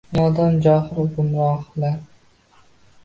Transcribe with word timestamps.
Nodon, 0.17 0.55
johil, 0.67 1.11
gumrohlar— 1.17 1.95